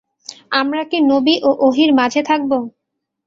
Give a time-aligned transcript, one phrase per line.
[0.51, 2.51] আমরা কি নবী ও ওহীর মাঝে থাকব?